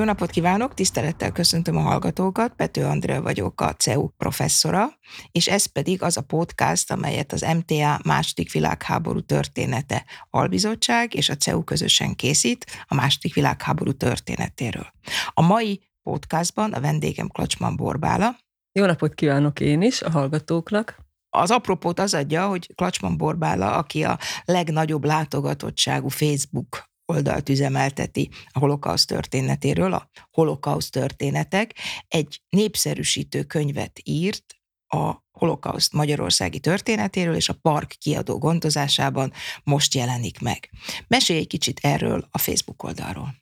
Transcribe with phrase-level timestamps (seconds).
[0.00, 4.88] Jó napot kívánok, tisztelettel köszöntöm a hallgatókat, Pető Andrea vagyok a CEU professzora,
[5.32, 11.36] és ez pedig az a podcast, amelyet az MTA második világháború története albizottság és a
[11.36, 14.86] CEU közösen készít a második világháború történetéről.
[15.28, 18.36] A mai podcastban a vendégem Klacsman Borbála.
[18.72, 20.98] Jó napot kívánok én is a hallgatóknak.
[21.30, 28.58] Az apropót az adja, hogy Klacsman Borbála, aki a legnagyobb látogatottságú Facebook oldalt üzemelteti a
[28.58, 31.74] holokauszt történetéről, a holokauszt történetek,
[32.08, 34.44] egy népszerűsítő könyvet írt
[34.86, 39.32] a holokauszt magyarországi történetéről, és a Park kiadó gondozásában
[39.64, 40.70] most jelenik meg.
[41.08, 43.34] Mesélj egy kicsit erről a Facebook oldalról.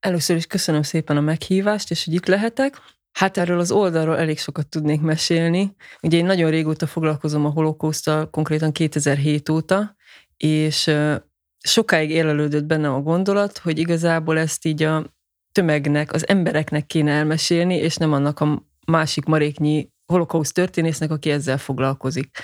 [0.00, 2.80] Először is köszönöm szépen a meghívást, és hogy itt lehetek.
[3.12, 5.74] Hát erről az oldalról elég sokat tudnék mesélni.
[6.02, 9.96] Ugye én nagyon régóta foglalkozom a holokausztal, konkrétan 2007 óta,
[10.36, 10.90] és
[11.66, 15.14] sokáig élelődött bennem a gondolat, hogy igazából ezt így a
[15.52, 21.58] tömegnek, az embereknek kéne elmesélni, és nem annak a másik maréknyi holokauszt történésznek, aki ezzel
[21.58, 22.38] foglalkozik.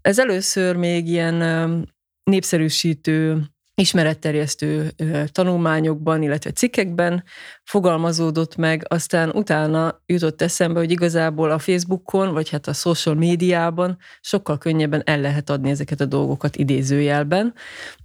[0.00, 1.88] Ez először még ilyen
[2.22, 3.42] népszerűsítő
[3.80, 4.90] ismeretterjesztő
[5.26, 7.24] tanulmányokban, illetve cikkekben
[7.64, 13.98] fogalmazódott meg, aztán utána jutott eszembe, hogy igazából a Facebookon, vagy hát a social médiában
[14.20, 17.54] sokkal könnyebben el lehet adni ezeket a dolgokat idézőjelben,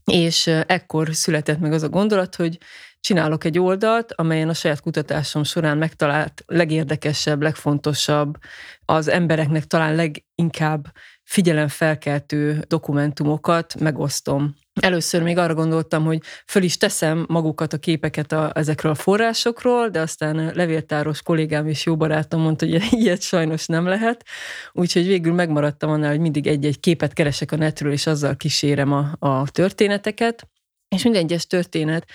[0.05, 2.57] és ekkor született meg az a gondolat, hogy
[2.99, 8.37] csinálok egy oldalt, amelyen a saját kutatásom során megtalált legérdekesebb, legfontosabb,
[8.85, 10.87] az embereknek talán leginkább
[11.25, 14.55] figyelemfelkeltő dokumentumokat megosztom.
[14.81, 19.89] Először még arra gondoltam, hogy föl is teszem magukat a képeket a, ezekről a forrásokról,
[19.89, 24.25] de aztán levéltáros kollégám és jó barátom mondta, hogy ilyet sajnos nem lehet.
[24.71, 29.15] Úgyhogy végül megmaradtam annál, hogy mindig egy-egy képet keresek a netről, és azzal kísérem a,
[29.19, 30.47] a történeteket.
[30.95, 32.05] És minden egyes történet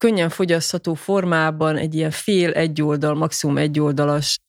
[0.00, 3.82] könnyen fogyasztható formában egy ilyen fél egy maximum egy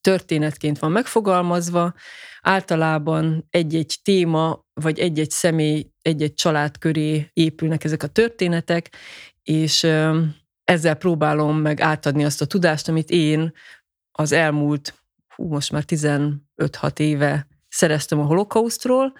[0.01, 1.93] történetként van megfogalmazva,
[2.41, 8.95] általában egy-egy téma, vagy egy-egy személy, egy-egy család köré épülnek ezek a történetek,
[9.43, 9.83] és
[10.63, 13.53] ezzel próbálom meg átadni azt a tudást, amit én
[14.11, 14.93] az elmúlt,
[15.35, 19.13] hú, most már 15-6 éve szereztem a holokausztról,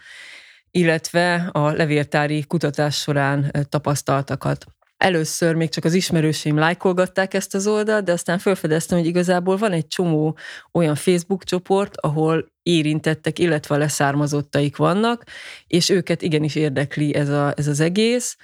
[0.71, 4.65] illetve a levéltári kutatás során tapasztaltakat.
[5.01, 9.71] Először még csak az ismerőseim lájkolgatták ezt az oldalt, de aztán felfedeztem, hogy igazából van
[9.71, 10.37] egy csomó
[10.71, 15.23] olyan Facebook csoport, ahol érintettek, illetve leszármazottaik vannak,
[15.67, 18.37] és őket igenis érdekli ez, a, ez az egész.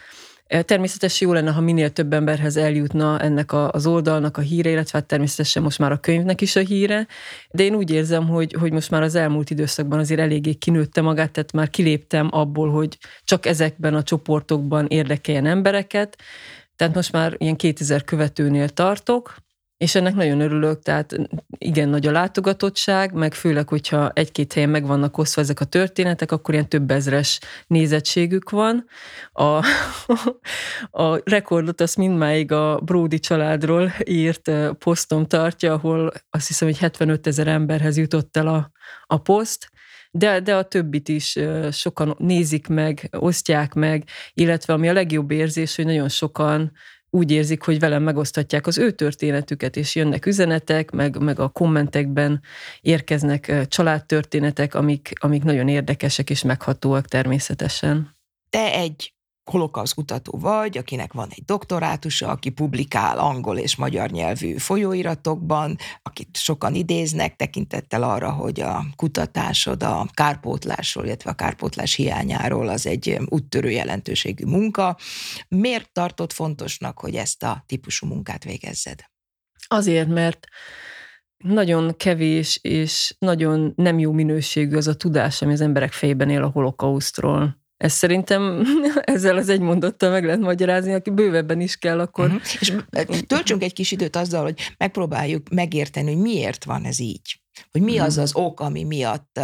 [0.47, 4.97] Természetesen jó lenne, ha minél több emberhez eljutna ennek a, az oldalnak a híre, illetve
[4.97, 7.07] hát természetesen most már a könyvnek is a híre,
[7.51, 11.31] de én úgy érzem, hogy, hogy most már az elmúlt időszakban azért eléggé kinőtte magát,
[11.31, 16.17] tehát már kiléptem abból, hogy csak ezekben a csoportokban érdekeljen embereket,
[16.75, 19.35] tehát most már ilyen 2000 követőnél tartok,
[19.77, 21.15] és ennek nagyon örülök, tehát
[21.57, 26.31] igen nagy a látogatottság, meg főleg, hogyha egy-két helyen meg vannak osztva ezek a történetek,
[26.31, 28.85] akkor ilyen több ezres nézettségük van.
[29.31, 29.43] A,
[31.03, 37.27] a rekordot azt mindmáig a Brody családról írt posztom tartja, ahol azt hiszem, hogy 75
[37.27, 38.71] ezer emberhez jutott el a,
[39.05, 39.69] a poszt,
[40.11, 41.38] de, de a többit is
[41.71, 46.71] sokan nézik meg, osztják meg, illetve ami a legjobb érzés, hogy nagyon sokan
[47.09, 52.41] úgy érzik, hogy velem megosztatják az ő történetüket, és jönnek üzenetek, meg, meg a kommentekben
[52.81, 58.16] érkeznek családtörténetek, amik, amik nagyon érdekesek és meghatóak természetesen.
[58.50, 59.16] Te egy
[59.49, 66.37] holokausz kutató vagy, akinek van egy doktorátusa, aki publikál angol és magyar nyelvű folyóiratokban, akit
[66.37, 73.19] sokan idéznek, tekintettel arra, hogy a kutatásod a kárpótlásról, illetve a kárpótlás hiányáról az egy
[73.25, 74.97] úttörő jelentőségű munka.
[75.47, 78.99] Miért tartott fontosnak, hogy ezt a típusú munkát végezzed?
[79.67, 80.47] Azért, mert
[81.37, 86.43] nagyon kevés és nagyon nem jó minőségű az a tudás, ami az emberek fejében él
[86.43, 87.65] a holokausztról.
[87.77, 88.65] Ez szerintem
[89.01, 92.25] ezzel az egy mondattal meg lehet magyarázni, aki bővebben is kell, akkor...
[92.25, 92.41] Uh-huh.
[93.09, 97.41] És töltsünk egy kis időt azzal, hogy megpróbáljuk megérteni, hogy miért van ez így.
[97.71, 98.24] Hogy mi az mhm.
[98.24, 99.39] az ok, ami miatt,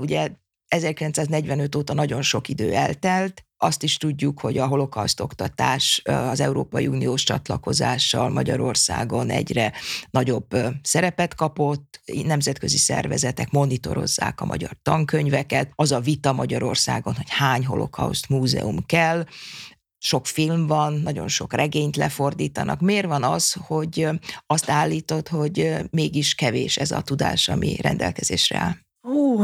[0.00, 0.30] ugye
[0.68, 6.86] 1945 óta nagyon sok idő eltelt, azt is tudjuk, hogy a holokauszt oktatás az Európai
[6.86, 9.72] Uniós csatlakozással Magyarországon egyre
[10.10, 10.46] nagyobb
[10.82, 18.28] szerepet kapott, nemzetközi szervezetek monitorozzák a magyar tankönyveket, az a vita Magyarországon, hogy hány holokauszt
[18.28, 19.24] múzeum kell,
[19.98, 22.80] sok film van, nagyon sok regényt lefordítanak.
[22.80, 24.08] Miért van az, hogy
[24.46, 28.76] azt állítod, hogy mégis kevés ez a tudás, ami rendelkezésre áll?
[29.08, 29.42] Ó,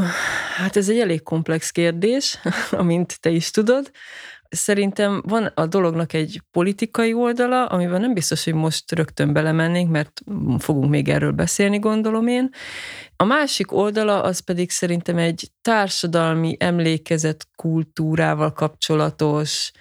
[0.57, 2.39] hát ez egy elég komplex kérdés,
[2.71, 3.91] amint te is tudod.
[4.51, 10.21] Szerintem van a dolognak egy politikai oldala, amiben nem biztos, hogy most rögtön belemennénk, mert
[10.59, 12.51] fogunk még erről beszélni, gondolom én.
[13.17, 19.73] A másik oldala az pedig szerintem egy társadalmi emlékezet kultúrával kapcsolatos,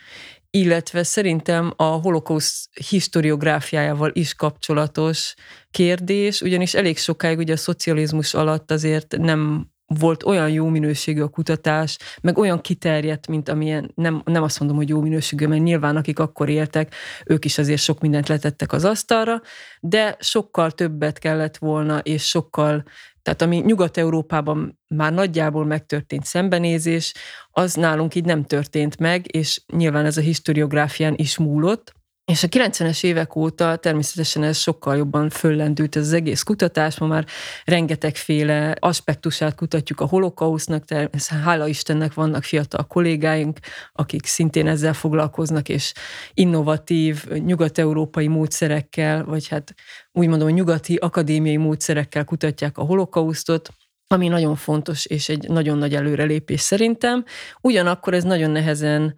[0.58, 5.34] illetve szerintem a holokauszt historiográfiájával is kapcsolatos
[5.72, 11.28] kérdés, ugyanis elég sokáig ugye a szocializmus alatt azért nem volt olyan jó minőségű a
[11.28, 15.96] kutatás, meg olyan kiterjedt, mint amilyen, nem, nem azt mondom, hogy jó minőségű, mert nyilván
[15.96, 16.94] akik akkor éltek,
[17.26, 19.42] ők is azért sok mindent letettek az asztalra,
[19.80, 22.84] de sokkal többet kellett volna, és sokkal,
[23.28, 27.14] tehát ami Nyugat-Európában már nagyjából megtörtént szembenézés,
[27.52, 31.94] az nálunk így nem történt meg, és nyilván ez a historiográfián is múlott,
[32.32, 37.08] és a 90-es évek óta természetesen ez sokkal jobban föllendült ez az egész kutatás, ma
[37.08, 37.26] már
[37.64, 43.60] rengetegféle aspektusát kutatjuk a holokausznak, természetesen hála Istennek vannak fiatal kollégáink,
[43.94, 45.94] akik szintén ezzel foglalkoznak, és
[46.34, 49.74] innovatív, nyugat-európai módszerekkel, vagy hát
[50.12, 53.70] úgy mondom, nyugati akadémiai módszerekkel kutatják a holokausztot,
[54.08, 57.24] ami nagyon fontos, és egy nagyon nagy előrelépés szerintem.
[57.62, 59.16] Ugyanakkor ez nagyon nehezen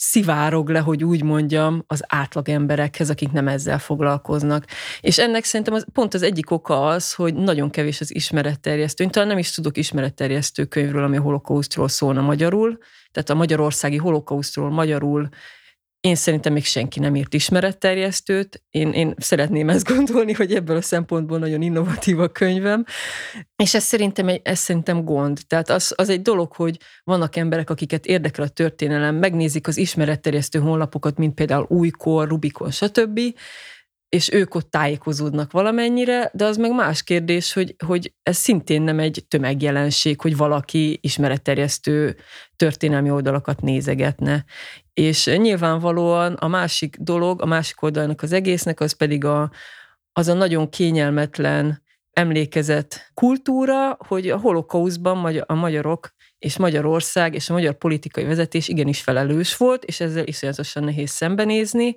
[0.00, 4.64] szivárog le, hogy úgy mondjam, az átlag emberekhez, akik nem ezzel foglalkoznak.
[5.00, 9.04] És ennek szerintem az, pont az egyik oka az, hogy nagyon kevés az ismeretterjesztő.
[9.04, 12.78] Én talán nem is tudok ismeretterjesztő könyvről, ami a holokausztról szólna magyarul,
[13.12, 15.28] tehát a magyarországi holokausztról magyarul
[16.00, 18.62] én szerintem még senki nem írt ismeretterjesztőt.
[18.70, 22.84] Én, én szeretném ezt gondolni, hogy ebből a szempontból nagyon innovatív a könyvem.
[23.56, 25.40] És ez szerintem, egy, ez szerintem gond.
[25.46, 30.58] Tehát az, az egy dolog, hogy vannak emberek, akiket érdekel a történelem, megnézik az ismeretterjesztő
[30.58, 33.20] honlapokat, mint például Újkor, Rubikon, stb.,
[34.08, 38.98] és ők ott tájékozódnak valamennyire, de az meg más kérdés, hogy, hogy ez szintén nem
[38.98, 42.16] egy tömegjelenség, hogy valaki ismeretterjesztő
[42.56, 44.44] történelmi oldalakat nézegetne.
[44.92, 49.50] És nyilvánvalóan a másik dolog, a másik oldalnak az egésznek, az pedig a,
[50.12, 51.82] az a nagyon kényelmetlen
[52.12, 59.00] emlékezett kultúra, hogy a holokauszban a magyarok és Magyarország és a magyar politikai vezetés igenis
[59.00, 61.96] felelős volt, és ezzel iszonyatosan nehéz szembenézni,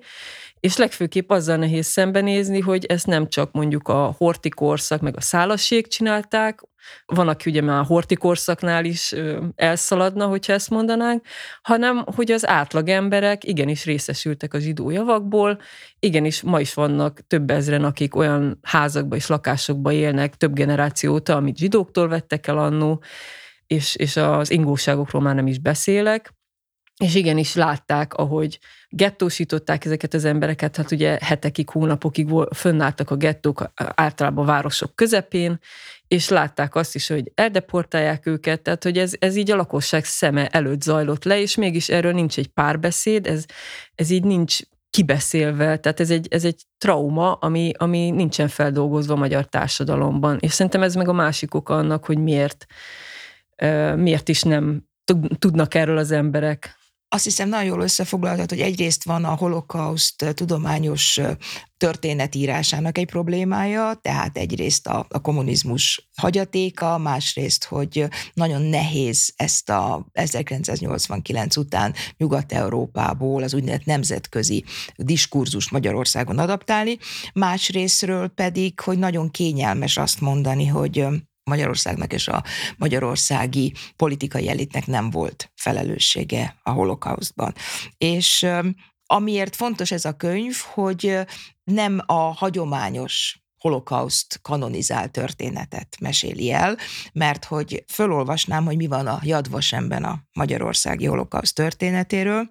[0.62, 5.86] és legfőképp azzal nehéz szembenézni, hogy ezt nem csak mondjuk a hortikorszak meg a szálasség
[5.86, 6.60] csinálták,
[7.06, 9.14] van, aki ugye már a hortikorszaknál is
[9.54, 11.26] elszaladna, hogyha ezt mondanánk,
[11.62, 15.60] hanem hogy az átlag emberek igenis részesültek a zsidó javakból,
[15.98, 21.36] igenis ma is vannak több ezren, akik olyan házakba és lakásokba élnek több generáció óta,
[21.36, 23.02] amit zsidóktól vettek el annó,
[23.66, 26.32] és, és az ingóságokról már nem is beszélek,
[27.02, 28.58] és igenis látták, ahogy
[28.88, 35.58] gettósították ezeket az embereket, hát ugye hetekig, hónapokig fönnálltak a gettók általában a városok közepén,
[36.08, 40.46] és látták azt is, hogy eldeportálják őket, tehát hogy ez, ez így a lakosság szeme
[40.46, 43.44] előtt zajlott le, és mégis erről nincs egy párbeszéd, ez,
[43.94, 44.58] ez így nincs
[44.90, 50.38] kibeszélve, tehát ez egy, ez egy trauma, ami, ami nincsen feldolgozva a magyar társadalomban.
[50.40, 52.66] És szerintem ez meg a másik oka annak, hogy miért,
[53.96, 54.88] miért is nem
[55.38, 56.76] tudnak erről az emberek
[57.14, 61.20] azt hiszem nagyon jól összefoglaltad, hogy egyrészt van a holokauszt tudományos
[61.76, 70.06] történetírásának egy problémája, tehát egyrészt a, a kommunizmus hagyatéka, másrészt, hogy nagyon nehéz ezt a
[70.12, 74.64] 1989 után Nyugat-Európából az úgynevezett nemzetközi
[74.96, 76.98] diskurzust Magyarországon adaptálni,
[77.34, 81.06] másrésztről pedig, hogy nagyon kényelmes azt mondani, hogy
[81.44, 82.44] Magyarországnak és a
[82.76, 87.54] magyarországi politikai elitnek nem volt felelőssége a holokausztban.
[87.98, 88.46] És
[89.06, 91.18] amiért fontos ez a könyv, hogy
[91.64, 96.76] nem a hagyományos holokauszt kanonizált történetet meséli el,
[97.12, 102.50] mert hogy fölolvasnám, hogy mi van a Jadvasemben a magyarországi holokauszt történetéről.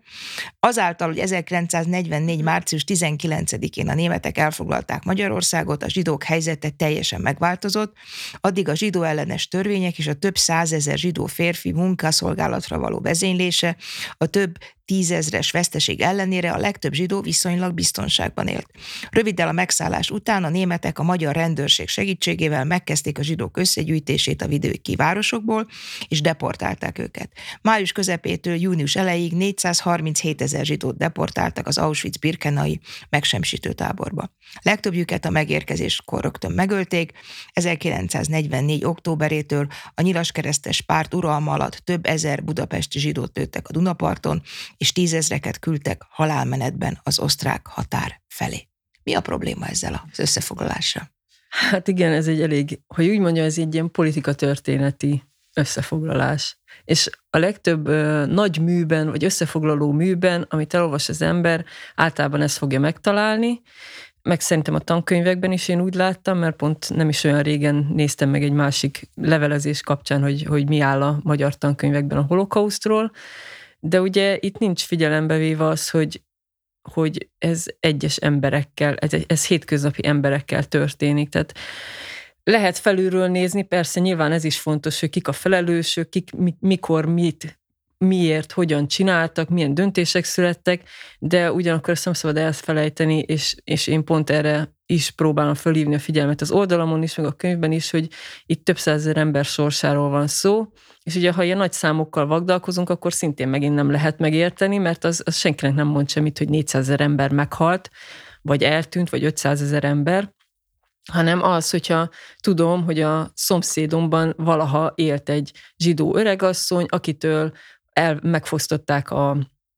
[0.60, 2.42] Azáltal, hogy 1944.
[2.42, 7.96] március 19-én a németek elfoglalták Magyarországot, a zsidók helyzete teljesen megváltozott,
[8.42, 13.76] addig a zsidó ellenes törvények és a több százezer zsidó férfi munkaszolgálatra való vezénylése,
[14.18, 14.58] a több
[14.92, 18.68] tízezres veszteség ellenére a legtöbb zsidó viszonylag biztonságban élt.
[19.10, 24.48] Röviddel a megszállás után a németek a magyar rendőrség segítségével megkezdték a zsidók összegyűjtését a
[24.48, 25.68] vidéki városokból,
[26.08, 27.32] és deportálták őket.
[27.62, 32.80] Május közepétől június elejéig 437 ezer zsidót deportáltak az Auschwitz-Birkenai
[33.10, 34.30] megsemmisítő táborba.
[34.62, 37.12] Legtöbbjüket a megérkezéskor rögtön megölték,
[37.54, 38.86] 1944.
[38.86, 44.42] októberétől a nyilaskeresztes párt uralma alatt több ezer budapesti zsidót lőttek a Dunaparton,
[44.82, 48.68] és tízezreket küldtek halálmenetben az osztrák határ felé.
[49.04, 51.12] Mi a probléma ezzel az összefoglalással?
[51.50, 55.24] Hát igen, ez egy elég, hogy úgy mondja, ez egy ilyen politika történeti
[55.54, 56.60] összefoglalás.
[56.84, 62.58] És a legtöbb ö, nagy műben, vagy összefoglaló műben, amit elolvas az ember, általában ezt
[62.58, 63.62] fogja megtalálni,
[64.22, 68.30] meg szerintem a tankönyvekben is én úgy láttam, mert pont nem is olyan régen néztem
[68.30, 73.12] meg egy másik levelezés kapcsán, hogy, hogy mi áll a magyar tankönyvekben a holokausztról,
[73.84, 76.22] de ugye itt nincs figyelembe véve az, hogy,
[76.90, 81.30] hogy ez egyes emberekkel, ez, ez hétköznapi emberekkel történik.
[81.30, 81.54] Tehát
[82.44, 87.61] lehet felülről nézni, persze nyilván ez is fontos, hogy kik a felelősök, kik mikor mit
[88.02, 90.84] miért, hogyan csináltak, milyen döntések születtek,
[91.20, 96.00] de ugyanakkor ezt nem szabad elfelejteni, és, és én pont erre is próbálom fölhívni a
[96.00, 98.08] figyelmet az oldalamon is, meg a könyvben is, hogy
[98.46, 100.68] itt több százezer ember sorsáról van szó,
[101.04, 105.22] és ugye ha ilyen nagy számokkal vagdalkozunk, akkor szintén megint nem lehet megérteni, mert az,
[105.26, 107.90] az senkinek nem mond semmit, hogy 400 ezer ember meghalt,
[108.42, 110.34] vagy eltűnt, vagy 500 ezer ember,
[111.12, 117.52] hanem az, hogyha tudom, hogy a szomszédomban valaha élt egy zsidó öregasszony, akitől
[117.94, 119.38] el, megfosztották a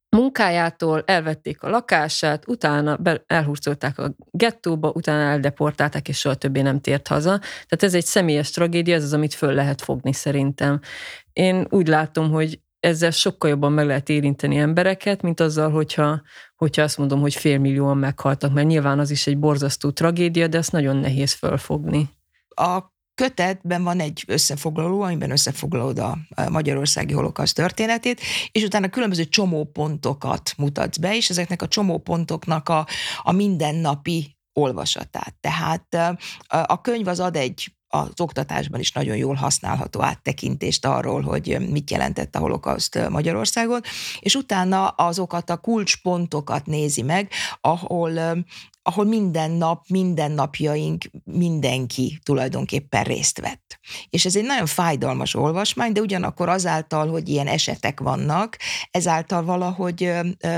[0.10, 7.08] munkájától, elvették a lakását, utána elhurcolták a gettóba, utána eldeportálták, és soha többé nem tért
[7.08, 7.38] haza.
[7.40, 10.80] Tehát ez egy személyes tragédia, ez az, amit föl lehet fogni szerintem.
[11.34, 16.22] Én úgy látom, hogy ezzel sokkal jobban meg lehet érinteni embereket, mint azzal, hogyha,
[16.56, 20.72] hogyha azt mondom, hogy félmillióan meghaltak, mert nyilván az is egy borzasztó tragédia, de ezt
[20.72, 22.10] nagyon nehéz fölfogni.
[22.56, 26.18] A kötetben van egy összefoglaló, amiben összefoglalod a
[26.50, 32.88] magyarországi holokauszt történetét, és utána különböző csomópontokat mutatsz be, és ezeknek a csomópontoknak a,
[33.22, 35.36] a mindennapi olvasatát.
[35.40, 36.18] Tehát
[36.48, 41.92] a könyv az ad egy az oktatásban is nagyon jól használható áttekintést arról, hogy mit
[41.92, 43.82] jelentett a holokauszt Magyarországon,
[44.20, 48.12] és utána azokat a kulcspontokat nézi meg, ahol
[48.84, 53.80] ahol minden nap, minden napjaink mindenki tulajdonképpen részt vett.
[54.10, 58.58] És ez egy nagyon fájdalmas olvasmány, de ugyanakkor azáltal, hogy ilyen esetek vannak,
[58.92, 60.12] ezáltal valahogy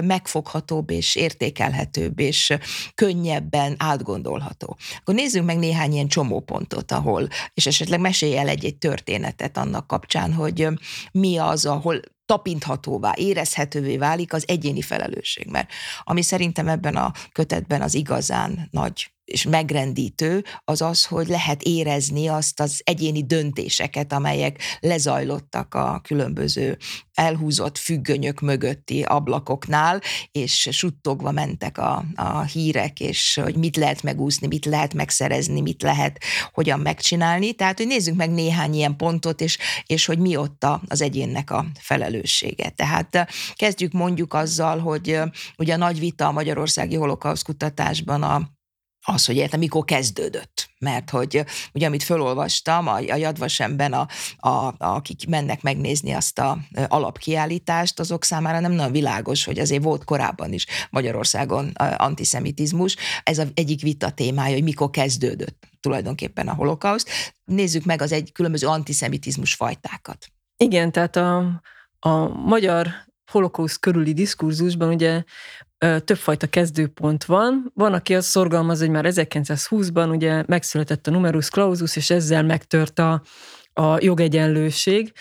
[0.04, 2.54] megfoghatóbb és értékelhetőbb és
[2.96, 4.78] könnyebben átgondolható.
[4.98, 10.34] Akkor nézzünk meg néhány ilyen csomópontot, ahol, és esetleg mesélj el egy-egy történetet annak kapcsán,
[10.34, 10.68] hogy
[11.12, 15.48] mi az, ahol tapinthatóvá, érezhetővé válik az egyéni felelősség.
[15.48, 15.72] Mert
[16.04, 22.28] ami szerintem ebben a kötetben az igazán nagy és megrendítő, az az, hogy lehet érezni
[22.28, 26.78] azt az egyéni döntéseket, amelyek lezajlottak a különböző
[27.14, 30.02] elhúzott függönyök mögötti ablakoknál,
[30.32, 35.82] és suttogva mentek a, a hírek, és hogy mit lehet megúszni, mit lehet megszerezni, mit
[35.82, 36.18] lehet
[36.52, 37.54] hogyan megcsinálni.
[37.54, 41.66] Tehát, hogy nézzük meg néhány ilyen pontot, és, és hogy mi ott az egyénnek a
[41.80, 42.70] felelőssége.
[42.70, 45.20] Tehát kezdjük mondjuk azzal, hogy
[45.58, 48.55] ugye a nagy vita a magyarországi holokausz kutatásban a
[49.06, 50.70] az, hogy értem, mikor kezdődött.
[50.80, 54.08] Mert hogy ugye, amit felolvastam, a, a Jadvasemben, a,
[54.38, 56.58] a, akik mennek megnézni azt a
[56.88, 62.96] alapkiállítást, azok számára nem nagyon világos, hogy azért volt korábban is Magyarországon antiszemitizmus.
[63.24, 67.10] Ez az egyik vita témája, hogy mikor kezdődött tulajdonképpen a holokauszt.
[67.46, 70.28] Nézzük meg az egy különböző antiszemitizmus fajtákat.
[70.58, 71.62] Igen, tehát a,
[72.00, 72.88] a magyar
[73.32, 75.24] holokauszt körüli diskurzusban ugye
[75.78, 77.72] többfajta kezdőpont van.
[77.74, 83.00] Van, aki azt szorgalmaz, hogy már 1920-ban ugye megszületett a numerus clausus, és ezzel megtört
[83.00, 83.22] a,
[83.74, 85.14] a jogegyenlőség.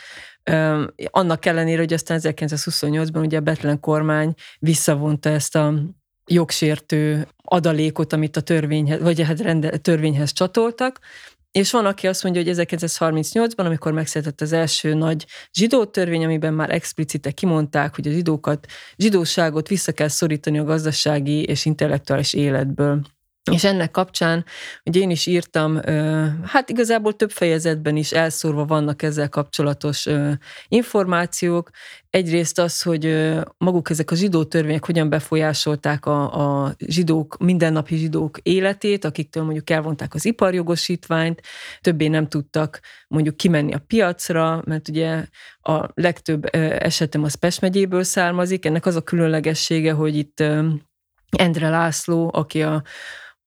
[1.10, 5.74] Annak ellenére, hogy aztán 1928-ban ugye a Betlen kormány visszavonta ezt a
[6.26, 10.98] jogsértő adalékot, amit a törvényhez, vagy hát rende, törvényhez csatoltak,
[11.58, 16.54] és van, aki azt mondja, hogy 1938-ban, amikor megszületett az első nagy zsidó törvény, amiben
[16.54, 23.13] már explicite kimondták, hogy a zsidókat, zsidóságot vissza kell szorítani a gazdasági és intellektuális életből.
[23.50, 24.44] És ennek kapcsán,
[24.82, 25.80] hogy én is írtam,
[26.44, 30.06] hát igazából több fejezetben is elszórva vannak ezzel kapcsolatos
[30.68, 31.70] információk.
[32.10, 38.38] Egyrészt az, hogy maguk ezek a zsidó törvények hogyan befolyásolták a, a zsidók, mindennapi zsidók
[38.42, 41.40] életét, akiktől mondjuk elvonták az iparjogosítványt,
[41.80, 45.26] többé nem tudtak mondjuk kimenni a piacra, mert ugye
[45.60, 48.64] a legtöbb esetem az Pest megyéből származik.
[48.64, 50.42] Ennek az a különlegessége, hogy itt
[51.36, 52.82] Endre László, aki a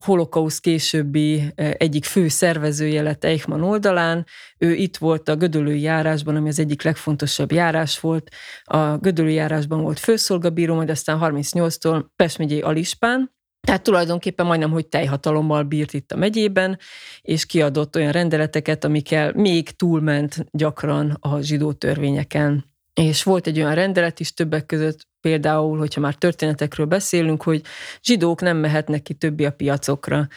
[0.05, 4.25] holokauszt későbbi e, egyik fő szervezője lett Eichmann oldalán.
[4.57, 8.29] Ő itt volt a Gödölői járásban, ami az egyik legfontosabb járás volt.
[8.63, 13.35] A Gödölői járásban volt főszolgabíró, majd aztán 38-tól Pest megyei Alispán,
[13.67, 16.79] tehát tulajdonképpen majdnem, hogy teljhatalommal bírt itt a megyében,
[17.21, 22.76] és kiadott olyan rendeleteket, amikkel még túlment gyakran a zsidó törvényeken.
[23.01, 27.61] És volt egy olyan rendelet is többek között, például, hogyha már történetekről beszélünk, hogy
[28.03, 30.27] zsidók nem mehetnek ki többi a piacokra.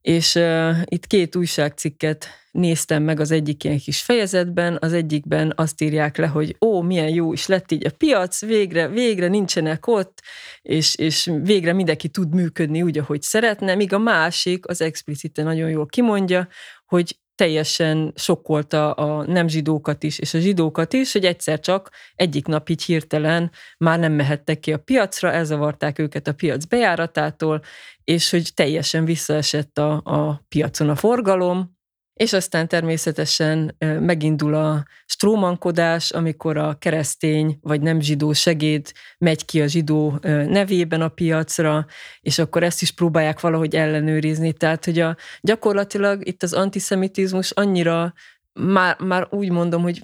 [0.00, 5.80] És uh, itt két újságcikket néztem meg az egyik ilyen kis fejezetben, az egyikben azt
[5.80, 10.22] írják le, hogy ó, milyen jó is lett így a piac, végre, végre nincsenek ott,
[10.62, 15.70] és, és végre mindenki tud működni úgy, ahogy szeretne, míg a másik az explicite nagyon
[15.70, 16.48] jól kimondja,
[16.86, 22.46] hogy teljesen sokkolta a nem zsidókat is, és a zsidókat is, hogy egyszer csak egyik
[22.46, 27.62] nap így hirtelen már nem mehettek ki a piacra, elzavarták őket a piac bejáratától,
[28.04, 31.75] és hogy teljesen visszaesett a, a piacon a forgalom,
[32.16, 39.62] és aztán természetesen megindul a strómankodás, amikor a keresztény vagy nem zsidó segéd megy ki
[39.62, 41.86] a zsidó nevében a piacra,
[42.20, 44.52] és akkor ezt is próbálják valahogy ellenőrizni.
[44.52, 48.12] Tehát, hogy a, gyakorlatilag itt az antiszemitizmus annyira
[48.52, 50.02] már, már úgy mondom, hogy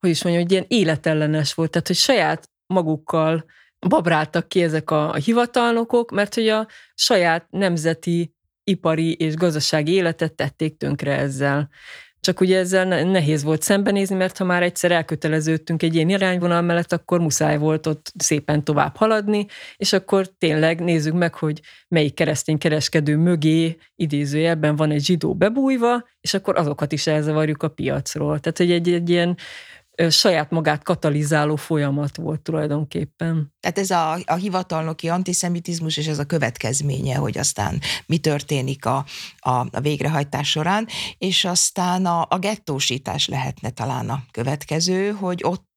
[0.00, 3.44] hogy is mondjam, hogy ilyen életellenes volt, tehát hogy saját magukkal
[3.88, 10.32] babráltak ki ezek a, a hivatalnokok, mert hogy a saját nemzeti ipari és gazdasági életet
[10.32, 11.70] tették tönkre ezzel.
[12.20, 16.92] Csak ugye ezzel nehéz volt szembenézni, mert ha már egyszer elköteleződtünk egy ilyen irányvonal mellett,
[16.92, 22.58] akkor muszáj volt ott szépen tovább haladni, és akkor tényleg nézzük meg, hogy melyik keresztény
[22.58, 28.38] kereskedő mögé idézőjelben van egy zsidó bebújva, és akkor azokat is elzavarjuk a piacról.
[28.40, 29.36] Tehát, hogy egy, egy ilyen
[30.08, 33.54] saját magát katalizáló folyamat volt tulajdonképpen.
[33.60, 39.04] Tehát ez a, a hivatalnoki antiszemitizmus, és ez a következménye, hogy aztán mi történik a,
[39.38, 40.86] a, a végrehajtás során,
[41.18, 45.69] és aztán a, a gettósítás lehetne talán a következő, hogy ott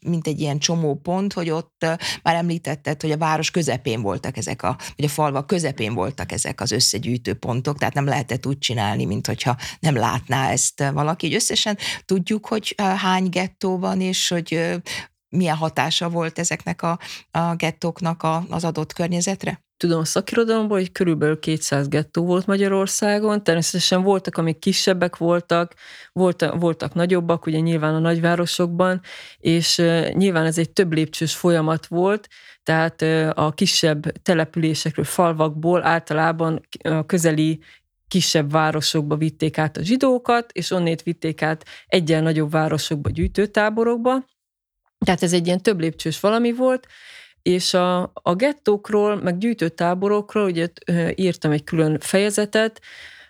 [0.00, 1.86] mint egy ilyen csomópont, hogy ott
[2.22, 6.60] már említetted, hogy a város közepén voltak ezek a, vagy a falva közepén voltak ezek
[6.60, 11.26] az összegyűjtő pontok, tehát nem lehetett úgy csinálni, mint hogyha nem látná ezt valaki.
[11.26, 14.78] Hogy összesen tudjuk, hogy hány gettó van, és hogy
[15.28, 16.98] milyen hatása volt ezeknek a,
[17.30, 19.65] a gettóknak a, az adott környezetre?
[19.76, 25.74] Tudom a szakirodalomból, hogy körülbelül 200 gettó volt Magyarországon, természetesen voltak, amik kisebbek voltak,
[26.12, 29.00] voltak, voltak nagyobbak, ugye nyilván a nagyvárosokban,
[29.38, 29.76] és
[30.12, 32.28] nyilván ez egy több lépcsős folyamat volt,
[32.62, 33.02] tehát
[33.36, 37.60] a kisebb településekről, falvakból általában a közeli
[38.08, 44.24] kisebb városokba vitték át a zsidókat, és onnét vitték át egyen nagyobb városokba, gyűjtőtáborokba.
[45.04, 46.86] Tehát ez egy ilyen több lépcsős valami volt,
[47.46, 50.68] és a, a gettókról, meg gyűjtőtáborokról, ugye
[51.14, 52.80] írtam egy külön fejezetet,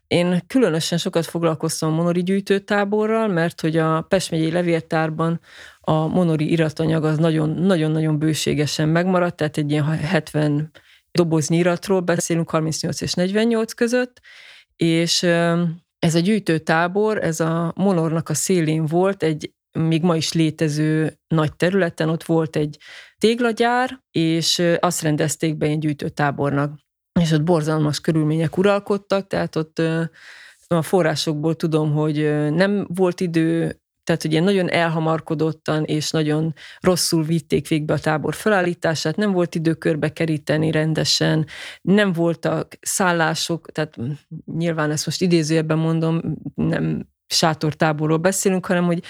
[0.06, 5.40] én különösen sokat foglalkoztam a Monori gyűjtőtáborral, mert hogy a Pest megyei levéltárban
[5.80, 10.70] a Monori iratanyag az nagyon-nagyon bőségesen megmaradt, tehát egy ilyen 70
[11.12, 14.20] doboznyi iratról beszélünk 38 és 48 között,
[14.76, 15.22] és
[15.98, 21.56] ez a gyűjtőtábor, ez a Monornak a szélén volt, egy még ma is létező nagy
[21.56, 22.78] területen, ott volt egy
[23.18, 26.78] téglagyár, és azt rendezték be egy gyűjtőtábornak.
[27.20, 29.82] És ott borzalmas körülmények uralkodtak, tehát ott
[30.68, 32.16] a forrásokból tudom, hogy
[32.50, 39.16] nem volt idő, tehát ugye nagyon elhamarkodottan és nagyon rosszul vitték végbe a tábor felállítását,
[39.16, 41.46] nem volt idő körbe keríteni rendesen,
[41.82, 43.96] nem voltak szállások, tehát
[44.56, 46.20] nyilván ezt most idézőjebben mondom,
[46.54, 49.02] nem sátortáborról beszélünk, hanem hogy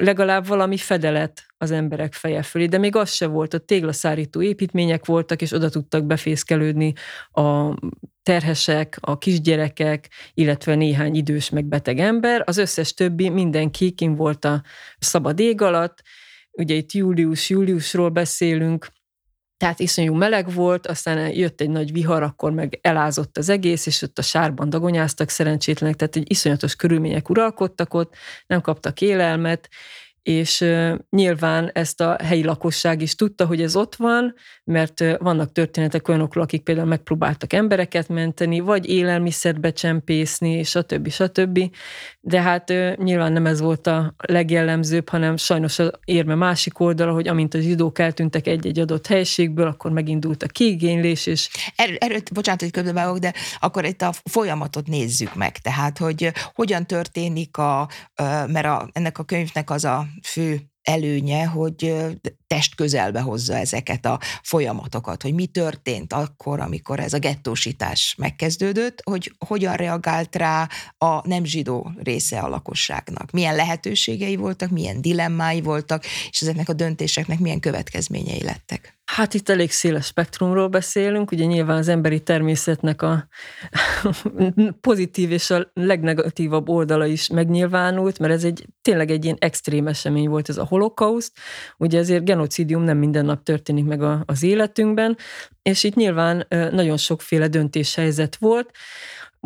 [0.00, 5.06] legalább valami fedelet az emberek feje fölé, de még az se volt, a téglaszárító építmények
[5.06, 6.92] voltak, és oda tudtak befészkelődni
[7.30, 7.74] a
[8.22, 14.44] terhesek, a kisgyerekek, illetve néhány idős meg beteg ember, az összes többi mindenki kim volt
[14.44, 14.62] a
[14.98, 16.02] szabad ég alatt,
[16.52, 18.86] ugye itt július-júliusról beszélünk,
[19.60, 24.02] tehát iszonyú meleg volt, aztán jött egy nagy vihar, akkor meg elázott az egész, és
[24.02, 28.14] ott a sárban dagonyáztak szerencsétlenek, tehát egy iszonyatos körülmények uralkodtak ott,
[28.46, 29.68] nem kaptak élelmet,
[30.22, 30.64] és
[31.10, 36.44] nyilván ezt a helyi lakosság is tudta, hogy ez ott van, mert vannak történetek olyanokról,
[36.44, 41.08] akik például megpróbáltak embereket menteni, vagy élelmiszert becsempészni, stb.
[41.08, 41.60] stb.
[42.20, 47.28] De hát nyilván nem ez volt a legjellemzőbb, hanem sajnos az érme másik oldala, hogy
[47.28, 51.48] amint a zsidók eltűntek egy-egy adott helységből, akkor megindult a kiigénylés, és...
[51.76, 56.86] Erről, erről bocsánat, hogy közbevágok, de akkor itt a folyamatot nézzük meg, tehát, hogy hogyan
[56.86, 57.88] történik a,
[58.46, 61.94] mert a, ennek a könyvnek az a fő előnye, hogy
[62.46, 69.00] test közelbe hozza ezeket a folyamatokat, hogy mi történt akkor, amikor ez a gettósítás megkezdődött,
[69.04, 70.68] hogy hogyan reagált rá
[70.98, 73.30] a nem zsidó része a lakosságnak.
[73.30, 78.99] Milyen lehetőségei voltak, milyen dilemmái voltak, és ezeknek a döntéseknek milyen következményei lettek.
[79.14, 83.28] Hát itt elég széles spektrumról beszélünk, ugye nyilván az emberi természetnek a
[84.80, 90.28] pozitív és a legnegatívabb oldala is megnyilvánult, mert ez egy tényleg egy ilyen extrém esemény
[90.28, 91.32] volt ez a holokauszt,
[91.76, 95.16] ugye ezért genocidium nem minden nap történik meg a, az életünkben,
[95.62, 98.70] és itt nyilván nagyon sokféle döntéshelyzet volt,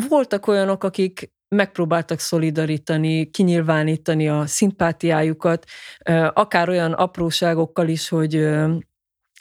[0.08, 5.64] Voltak olyanok, akik megpróbáltak szolidarítani, kinyilvánítani a szimpátiájukat,
[6.32, 8.48] akár olyan apróságokkal is, hogy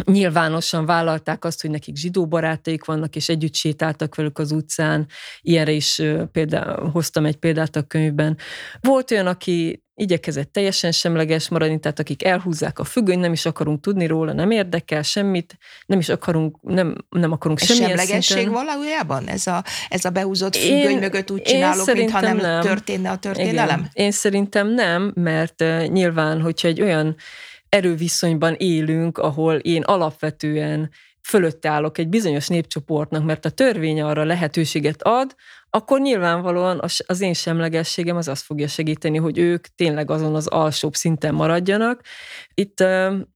[0.05, 5.07] nyilvánosan vállalták azt, hogy nekik zsidó barátaik vannak, és együtt sétáltak velük az utcán.
[5.41, 6.01] Ilyenre is
[6.31, 8.37] például, hoztam egy példát a könyvben.
[8.81, 13.81] Volt olyan, aki igyekezett teljesen semleges maradni, tehát akik elhúzzák a függönyt, nem is akarunk
[13.81, 18.65] tudni róla, nem érdekel semmit, nem is akarunk, nem, nem akarunk semmilyen semlegesség szinten.
[18.65, 19.27] valójában?
[19.27, 22.61] Ez a, ez a behúzott függöny Én- mögött úgy csinálok, mintha nem, nem.
[22.61, 23.79] történne a történelem?
[23.79, 23.89] Igen.
[23.93, 27.15] Én szerintem nem, mert nyilván, hogyha egy olyan
[27.73, 30.89] erőviszonyban élünk, ahol én alapvetően
[31.21, 35.35] fölötte állok egy bizonyos népcsoportnak, mert a törvény arra lehetőséget ad,
[35.69, 40.93] akkor nyilvánvalóan az- én semlegességem az azt fogja segíteni, hogy ők tényleg azon az alsóbb
[40.93, 42.01] szinten maradjanak.
[42.53, 42.79] Itt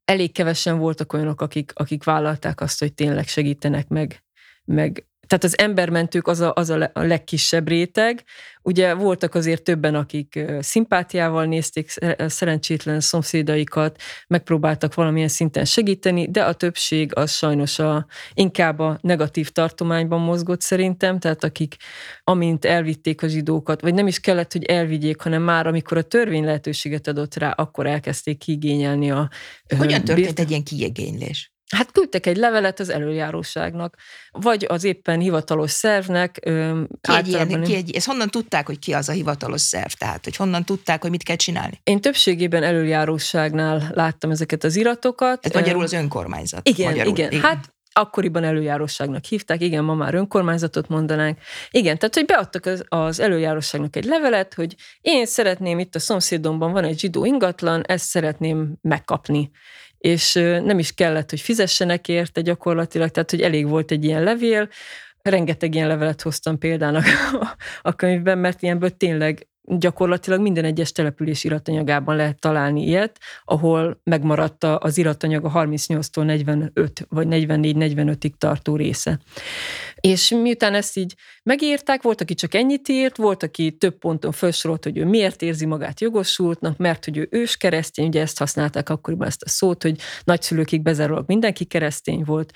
[0.05, 4.23] elég kevesen voltak olyanok, akik, akik vállalták azt, hogy tényleg segítenek meg,
[4.65, 8.23] meg tehát az embermentők az a, az a, le- a legkisebb réteg.
[8.61, 16.43] Ugye voltak azért többen, akik szimpátiával nézték sz- szerencsétlen szomszédaikat, megpróbáltak valamilyen szinten segíteni, de
[16.43, 21.75] a többség az sajnos a, inkább a negatív tartományban mozgott szerintem, tehát akik
[22.23, 26.43] amint elvitték a zsidókat, vagy nem is kellett, hogy elvigyék, hanem már amikor a törvény
[26.43, 29.29] lehetőséget adott rá, akkor elkezdték kiigényelni a
[29.77, 31.51] Hogyan történt birt- egy ilyen kiegénylés?
[31.75, 33.95] Hát küldtek egy levelet az előjáróságnak,
[34.31, 36.39] vagy az éppen hivatalos szervnek.
[36.41, 39.91] ö, Ki egy ilyen, ki egy, ezt honnan tudták, hogy ki az a hivatalos szerv?
[39.91, 41.79] Tehát, hogy honnan tudták, hogy mit kell csinálni?
[41.83, 45.45] Én többségében előjáróságnál láttam ezeket az iratokat.
[45.45, 46.67] Ez magyarul az önkormányzat.
[46.67, 47.17] Igen, magyarul.
[47.17, 47.41] igen.
[47.41, 51.39] Hát akkoriban előjáróságnak hívták, igen, ma már önkormányzatot mondanánk.
[51.71, 56.71] Igen, tehát hogy beadtak az, az előjáróságnak egy levelet, hogy én szeretném, itt a szomszédomban
[56.71, 59.51] van egy zsidó ingatlan, ezt szeretném megkapni.
[59.97, 60.33] És
[60.63, 64.69] nem is kellett, hogy fizessenek érte gyakorlatilag, tehát hogy elég volt egy ilyen levél,
[65.21, 67.03] rengeteg ilyen levelet hoztam példának
[67.81, 74.63] a könyvben, mert ilyenből tényleg gyakorlatilag minden egyes település iratanyagában lehet találni ilyet, ahol megmaradt
[74.63, 79.19] az iratanyag a 38-tól 45 vagy 44-45-ig tartó része.
[79.99, 84.83] És miután ezt így megírták, volt, aki csak ennyit írt, volt, aki több ponton felsorolt,
[84.83, 89.27] hogy ő miért érzi magát jogosultnak, mert hogy ő ős keresztény, ugye ezt használták akkoriban
[89.27, 92.53] ezt a szót, hogy nagyszülőkig bezárólag mindenki keresztény volt.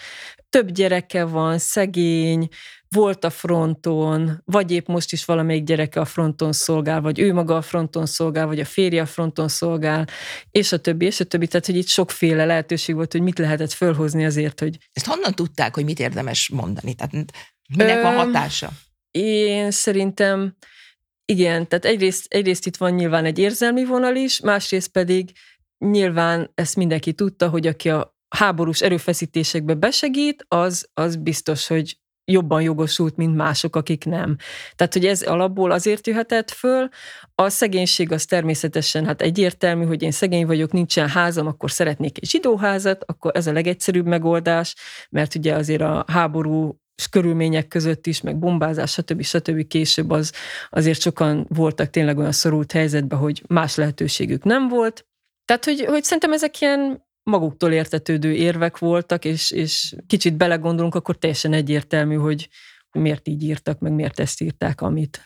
[0.49, 2.47] Több gyereke van, szegény,
[2.95, 7.55] volt a fronton, vagy épp most is valamelyik gyereke a fronton szolgál, vagy ő maga
[7.55, 10.07] a fronton szolgál, vagy a férje a fronton szolgál,
[10.51, 11.47] és a többi, és a többi.
[11.47, 15.75] Tehát, hogy itt sokféle lehetőség volt, hogy mit lehetett fölhozni azért, hogy Ezt honnan tudták,
[15.75, 16.93] hogy mit érdemes mondani?
[16.93, 17.13] Tehát
[17.77, 18.69] minek van hatása?
[19.11, 20.55] Én szerintem
[21.25, 25.31] igen, tehát egyrészt, egyrészt itt van nyilván egy érzelmi vonal is, másrészt pedig
[25.77, 32.61] nyilván ezt mindenki tudta, hogy aki a háborús erőfeszítésekbe besegít, az, az biztos, hogy jobban
[32.61, 34.35] jogosult, mint mások, akik nem.
[34.75, 36.89] Tehát, hogy ez alapból azért jöhetett föl.
[37.35, 42.29] A szegénység az természetesen hát egyértelmű, hogy én szegény vagyok, nincsen házam, akkor szeretnék egy
[42.29, 44.75] zsidóházat, akkor ez a legegyszerűbb megoldás,
[45.09, 46.79] mert ugye azért a háború
[47.09, 49.21] körülmények között is, meg bombázás, stb.
[49.21, 49.67] stb.
[49.67, 50.33] később az
[50.69, 55.05] azért sokan voltak tényleg olyan szorult helyzetben, hogy más lehetőségük nem volt.
[55.45, 61.17] Tehát, hogy, hogy szerintem ezek ilyen maguktól értetődő érvek voltak, és, és kicsit belegondolunk, akkor
[61.17, 62.49] teljesen egyértelmű, hogy
[62.91, 65.25] miért így írtak, meg miért ezt írták, amit.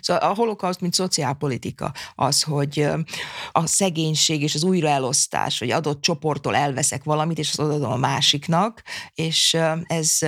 [0.00, 2.88] Szóval a holokauszt, mint szociálpolitika, az, hogy
[3.52, 8.82] a szegénység és az újraelosztás, hogy adott csoporttól elveszek valamit, és azt adom a másiknak,
[9.14, 10.18] és ez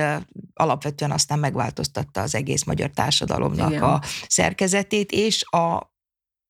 [0.53, 3.83] alapvetően aztán megváltoztatta az egész magyar társadalomnak Igen.
[3.83, 5.97] a szerkezetét, és a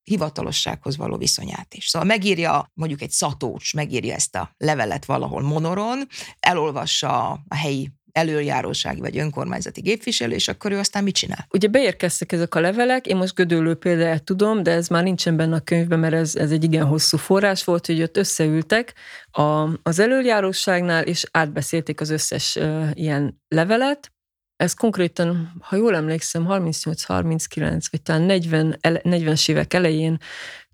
[0.02, 1.86] hivatalossághoz való viszonyát is.
[1.86, 6.06] Szóval megírja mondjuk egy szatócs, megírja ezt a levelet valahol monoron,
[6.40, 11.46] elolvassa a helyi előjárósági vagy önkormányzati képviselő, és akkor ő aztán mit csinál?
[11.50, 15.56] Ugye beérkeztek ezek a levelek, én most gödöllő példáját tudom, de ez már nincsen benne
[15.56, 18.94] a könyvben, mert ez, ez egy igen hosszú forrás volt, hogy ott összeültek
[19.30, 24.12] a, az előjáróságnál, és átbeszélték az összes uh, ilyen levelet.
[24.60, 30.18] Ez konkrétan, ha jól emlékszem, 38-39, vagy talán 40, ele, 40-es évek elején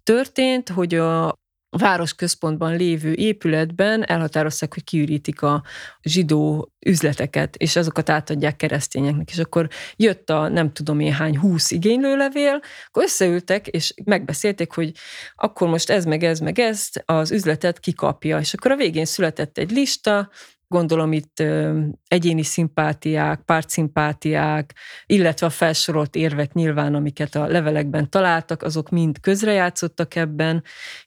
[0.03, 1.35] történt, hogy a
[1.69, 5.63] városközpontban lévő épületben elhatározták, hogy kiürítik a
[6.03, 9.31] zsidó üzleteket, és azokat átadják keresztényeknek.
[9.31, 14.93] És akkor jött a nem tudom én hány húsz igénylőlevél, akkor összeültek, és megbeszélték, hogy
[15.35, 18.39] akkor most ez meg ez meg ezt az üzletet kikapja.
[18.39, 20.31] És akkor a végén született egy lista,
[20.69, 21.43] gondolom itt
[22.09, 24.75] egyéni szimpátiák, pártszimpátiák,
[25.07, 30.63] illetve a felsorolt érvek nyilván, amiket a levelekben találtak, azok mind közrejátszottak ebben,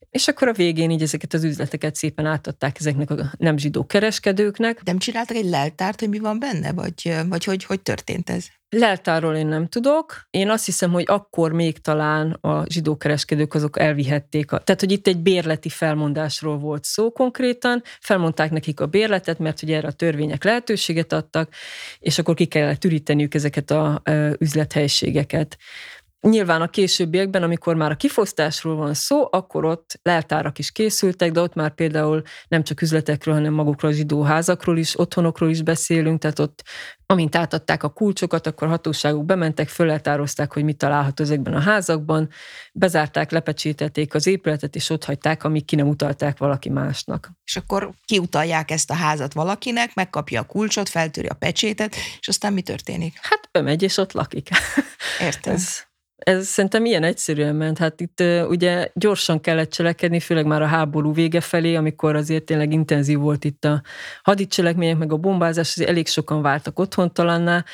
[0.10, 4.84] és akkor a végén így ezeket az üzleteket szépen átadták ezeknek a nem zsidó kereskedőknek.
[4.84, 8.59] Nem csináltak egy leltárt, hogy mi van benne, vagy, vagy hogy, hogy történt ez?
[8.72, 10.28] Leltáról én nem tudok.
[10.30, 14.52] Én azt hiszem, hogy akkor még talán a zsidókereskedők azok elvihették.
[14.52, 17.82] A, tehát, hogy itt egy bérleti felmondásról volt szó konkrétan.
[18.00, 21.54] Felmondták nekik a bérletet, mert ugye erre a törvények lehetőséget adtak,
[22.00, 24.02] és akkor ki kellett üríteniük ezeket a, a
[24.40, 25.58] üzlethelységeket.
[26.22, 31.42] Nyilván a későbbiekben, amikor már a kifosztásról van szó, akkor ott leltárak is készültek, de
[31.42, 36.20] ott már például nem csak üzletekről, hanem magukról a zsidó házakról is, otthonokról is beszélünk,
[36.20, 36.64] tehát ott
[37.06, 42.30] amint átadták a kulcsokat, akkor hatóságok bementek, föleltározták, hogy mit található ezekben a házakban,
[42.74, 47.32] bezárták, lepecsétették az épületet, és ott hagyták, amíg ki nem utalták valaki másnak.
[47.46, 52.54] És akkor kiutalják ezt a házat valakinek, megkapja a kulcsot, feltöri a pecsétet, és aztán
[52.54, 53.14] mi történik?
[53.22, 54.50] Hát bemegy, és ott lakik.
[55.20, 55.54] Értem.
[55.54, 55.89] Ez
[56.20, 57.78] ez szerintem ilyen egyszerűen ment.
[57.78, 62.74] Hát itt ugye gyorsan kellett cselekedni, főleg már a háború vége felé, amikor azért tényleg
[62.74, 63.82] intenzív volt itt a
[64.24, 67.66] hadicselekmények, meg a bombázás, azért elég sokan váltak otthontalanná,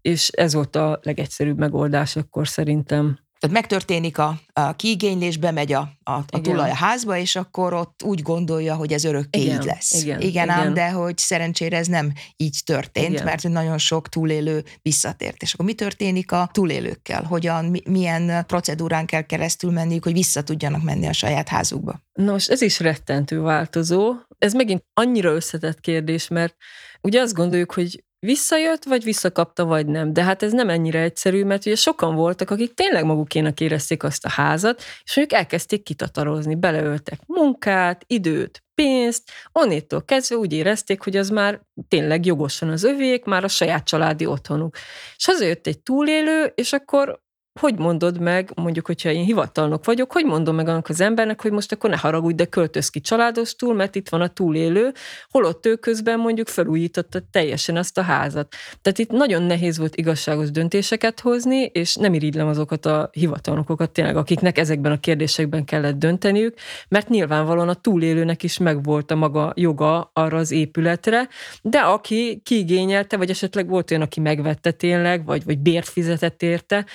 [0.00, 3.25] és ez volt a legegyszerűbb megoldás akkor szerintem.
[3.46, 8.02] Tehát megtörténik a, a kiigénylés, bemegy a, a, a tulaj a házba, és akkor ott
[8.02, 10.02] úgy gondolja, hogy ez örökké igen, így lesz.
[10.02, 13.24] Igen, igen, igen, ám, de hogy szerencsére ez nem így történt, Igen.
[13.24, 15.42] mert nagyon sok túlélő visszatért.
[15.42, 17.22] És akkor mi történik a túlélőkkel?
[17.22, 22.00] Hogyan, mi, milyen procedúrán kell keresztül menniük, hogy vissza tudjanak menni a saját házukba?
[22.12, 24.14] Nos, ez is rettentő változó.
[24.38, 26.56] Ez megint annyira összetett kérdés, mert
[27.00, 30.12] ugye azt gondoljuk, hogy visszajött, vagy visszakapta, vagy nem.
[30.12, 34.24] De hát ez nem ennyire egyszerű, mert ugye sokan voltak, akik tényleg magukénak érezték azt
[34.24, 41.16] a házat, és mondjuk elkezdték kitatarozni, beleöltek munkát, időt, pénzt, onnétól kezdve úgy érezték, hogy
[41.16, 44.76] az már tényleg jogosan az övék, már a saját családi otthonuk.
[45.16, 47.24] És hazajött egy túlélő, és akkor
[47.58, 51.52] hogy mondod meg, mondjuk, hogyha én hivatalnok vagyok, hogy mondom meg annak az embernek, hogy
[51.52, 54.92] most akkor ne haragudj, de költöz ki családostul, mert itt van a túlélő,
[55.30, 58.54] holott ő közben mondjuk felújította teljesen azt a házat.
[58.82, 64.16] Tehát itt nagyon nehéz volt igazságos döntéseket hozni, és nem irigylem azokat a hivatalnokokat tényleg,
[64.16, 66.54] akiknek ezekben a kérdésekben kellett dönteniük,
[66.88, 71.28] mert nyilvánvalóan a túlélőnek is megvolt a maga joga arra az épületre,
[71.62, 76.86] de aki kiigényelte, vagy esetleg volt olyan, aki megvette tényleg, vagy, vagy bért fizetett érte,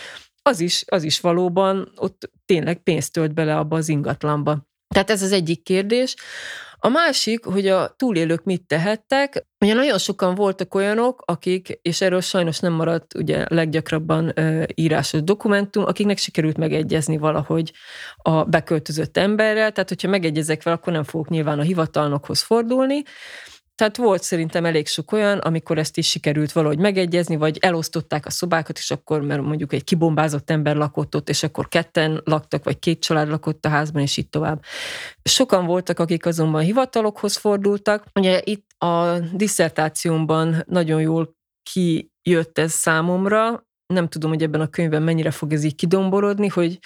[0.42, 4.70] az is, az is valóban ott tényleg pénzt tölt bele abba az ingatlanba.
[4.94, 6.16] Tehát ez az egyik kérdés.
[6.84, 9.46] A másik, hogy a túlélők mit tehettek.
[9.60, 14.34] Ugye nagyon sokan voltak olyanok, akik, és erről sajnos nem maradt ugye leggyakrabban
[14.76, 17.72] írásos dokumentum, akiknek sikerült megegyezni valahogy
[18.18, 23.04] a beköltözött emberrel, tehát hogyha megegyezek vele, akkor nem fogok nyilván a hivatalnokhoz fordulni,
[23.82, 28.30] tehát volt szerintem elég sok olyan, amikor ezt is sikerült valahogy megegyezni, vagy elosztották a
[28.30, 32.80] szobákat, és akkor, mert mondjuk egy kibombázott ember lakott ott, és akkor ketten laktak, vagy
[32.80, 34.64] két család lakott a házban, és így tovább.
[35.24, 38.06] Sokan voltak, akik azonban hivatalokhoz fordultak.
[38.14, 41.36] Ugye itt a diszertációmban nagyon jól
[41.72, 46.80] kijött ez számomra, nem tudom, hogy ebben a könyvben mennyire fog ez így kidomborodni, hogy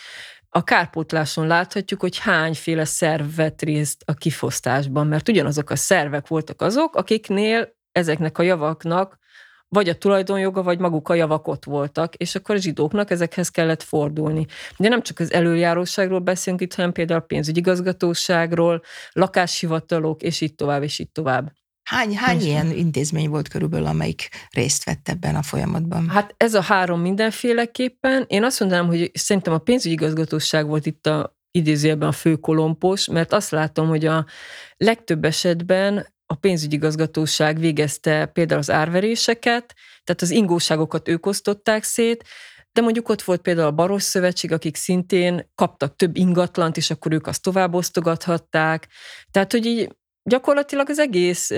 [0.55, 6.61] a kárpótláson láthatjuk, hogy hányféle szerv vett részt a kifosztásban, mert ugyanazok a szervek voltak
[6.61, 9.17] azok, akiknél ezeknek a javaknak
[9.67, 13.83] vagy a tulajdonjoga, vagy maguk a javak ott voltak, és akkor a zsidóknak ezekhez kellett
[13.83, 14.45] fordulni.
[14.77, 20.99] De nem csak az előjáróságról beszélünk itt, hanem például pénzügyigazgatóságról, lakáshivatalok, és így tovább, és
[20.99, 21.51] így tovább.
[21.89, 26.09] Hány, hány ilyen intézmény volt körülbelül, amelyik részt vett ebben a folyamatban?
[26.09, 28.25] Hát ez a három mindenféleképpen.
[28.27, 33.33] Én azt mondanám, hogy szerintem a pénzügyigazgatóság volt itt a idézőjelben a fő kolompos, mert
[33.33, 34.25] azt látom, hogy a
[34.77, 42.23] legtöbb esetben a pénzügyigazgatóság végezte például az árveréseket, tehát az ingóságokat ők osztották szét,
[42.71, 47.11] de mondjuk ott volt például a Baros Szövetség, akik szintén kaptak több ingatlant, és akkor
[47.11, 48.87] ők azt tovább osztogathatták.
[49.31, 49.95] Tehát, hogy így
[50.29, 51.51] gyakorlatilag az egész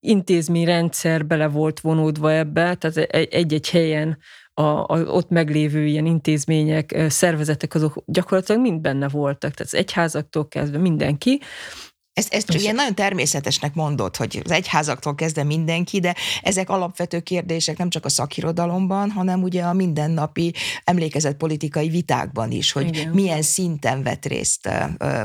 [0.00, 4.18] intézményrendszer bele volt vonódva ebbe, tehát egy-egy helyen
[4.54, 10.48] a, a, ott meglévő ilyen intézmények, szervezetek, azok gyakorlatilag mind benne voltak, tehát az egyházaktól
[10.48, 11.40] kezdve mindenki,
[12.14, 17.20] ezt, ezt csak ilyen nagyon természetesnek mondod, hogy az egyházaktól kezdve mindenki, de ezek alapvető
[17.20, 23.08] kérdések nem csak a szakirodalomban, hanem ugye a mindennapi emlékezett politikai vitákban is, hogy Igen.
[23.08, 24.68] milyen szinten vett részt,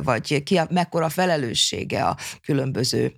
[0.03, 3.13] vagy ki a, mekkora felelőssége a különböző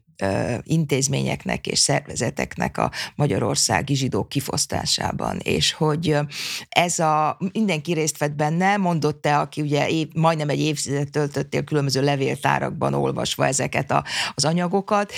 [0.63, 6.17] intézményeknek és szervezeteknek a magyarországi zsidók kifosztásában, és hogy
[6.69, 11.63] ez a, mindenki részt vett benne, mondott te, aki ugye év, majdnem egy évtizedet töltöttél
[11.63, 14.03] különböző levéltárakban olvasva ezeket a,
[14.33, 15.13] az anyagokat,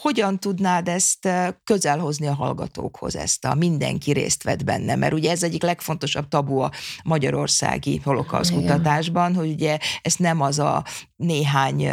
[0.00, 1.28] hogyan tudnád ezt
[1.64, 6.58] közelhozni a hallgatókhoz, ezt a mindenki részt vett benne, mert ugye ez egyik legfontosabb tabu
[6.58, 6.70] a
[7.04, 10.84] magyarországi holokausz kutatásban, hogy ugye ez nem az a
[11.16, 11.88] néhány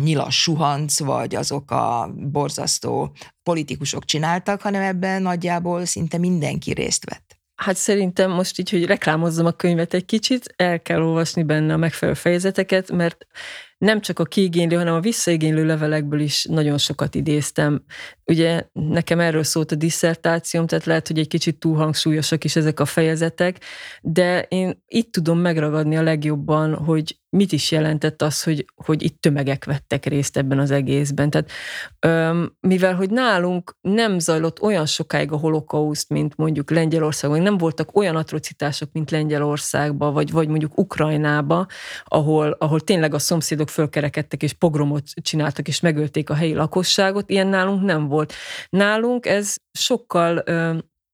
[0.00, 7.40] nyilas suhanc, vagy azok a borzasztó politikusok csináltak, hanem ebben nagyjából szinte mindenki részt vett.
[7.54, 11.76] Hát szerintem most így, hogy reklámozzam a könyvet egy kicsit, el kell olvasni benne a
[11.76, 13.26] megfelelő fejezeteket, mert
[13.82, 17.84] nem csak a kiigénylő, hanem a visszaigénylő levelekből is nagyon sokat idéztem.
[18.24, 22.80] Ugye nekem erről szólt a disszertációm, tehát lehet, hogy egy kicsit túl hangsúlyosak is ezek
[22.80, 23.60] a fejezetek,
[24.02, 29.20] de én itt tudom megragadni a legjobban, hogy mit is jelentett az, hogy, hogy itt
[29.20, 31.30] tömegek vettek részt ebben az egészben.
[31.30, 31.50] Tehát
[32.00, 37.96] öm, mivel, hogy nálunk nem zajlott olyan sokáig a holokauszt, mint mondjuk Lengyelországban, nem voltak
[37.96, 41.66] olyan atrocitások, mint Lengyelországban, vagy, vagy mondjuk Ukrajnába,
[42.04, 47.46] ahol, ahol tényleg a szomszédok fölkerekedtek, és pogromot csináltak, és megölték a helyi lakosságot, ilyen
[47.46, 48.32] nálunk nem volt.
[48.68, 50.42] Nálunk ez sokkal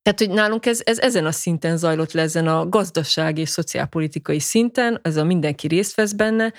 [0.03, 4.39] tehát, hogy nálunk ez, ez ezen a szinten zajlott le, ezen a gazdasági és szociálpolitikai
[4.39, 6.53] szinten, ez a mindenki részt vesz benne,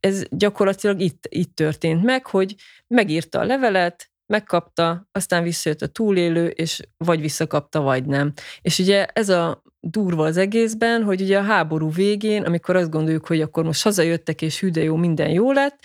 [0.00, 2.54] ez gyakorlatilag itt, itt történt meg, hogy
[2.86, 8.32] megírta a levelet, megkapta, aztán visszajött a túlélő, és vagy visszakapta, vagy nem.
[8.62, 13.26] És ugye ez a durva az egészben, hogy ugye a háború végén, amikor azt gondoljuk,
[13.26, 15.78] hogy akkor most hazajöttek, és hű, jó, minden jó lett,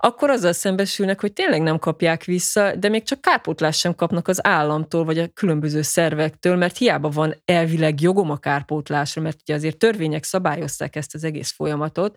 [0.00, 4.46] akkor azzal szembesülnek, hogy tényleg nem kapják vissza, de még csak kárpótlást sem kapnak az
[4.46, 9.76] államtól, vagy a különböző szervektől, mert hiába van elvileg jogom a kárpótlásra, mert ugye azért
[9.76, 12.16] törvények szabályozták ezt az egész folyamatot.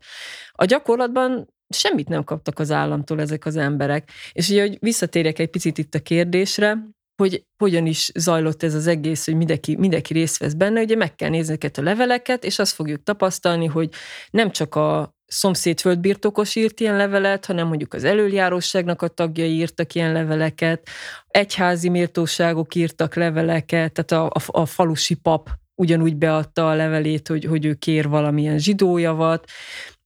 [0.52, 4.10] A gyakorlatban semmit nem kaptak az államtól ezek az emberek.
[4.32, 6.78] És ugye, hogy visszatérjek egy picit itt a kérdésre,
[7.22, 11.16] hogy hogyan is zajlott ez az egész, hogy mindenki, mindenki részt vesz benne, ugye meg
[11.16, 13.90] kell nézni ezeket a leveleket, és azt fogjuk tapasztalni, hogy
[14.32, 19.96] nem csak a szomszéd földbirtokos írt ilyen levelet, hanem mondjuk az előjáróságnak a tagjai írtak
[19.96, 20.90] ilyen leveleket,
[21.28, 27.46] egyházi méltóságok írtak leveleket, tehát a, a, a falusi pap ugyanúgy beadta a levelét, hogy,
[27.46, 29.50] hogy ő kér valamilyen zsidójavat,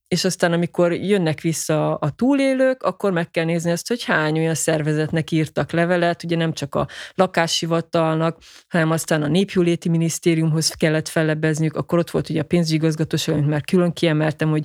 [0.08, 4.54] és aztán amikor jönnek vissza a túlélők, akkor meg kell nézni azt, hogy hány olyan
[4.54, 8.38] szervezetnek írtak levelet, ugye nem csak a lakáshivatalnak,
[8.68, 13.64] hanem aztán a népjóléti minisztériumhoz kellett fellebezniük, akkor ott volt ugye a pénzügyigazgatóság, amit már
[13.64, 14.64] külön kiemeltem, hogy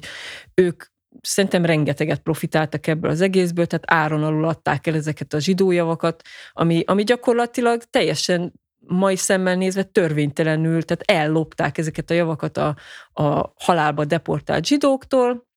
[0.53, 0.83] ők
[1.21, 6.83] szerintem rengeteget profitáltak ebből az egészből, tehát áron alul adták el ezeket a zsidójavakat, ami,
[6.85, 8.53] ami gyakorlatilag teljesen
[8.87, 12.75] mai szemmel nézve törvénytelenül, tehát ellopták ezeket a javakat a,
[13.13, 15.49] a halálba deportált zsidóktól,